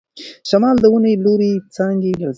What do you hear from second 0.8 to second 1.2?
د ونې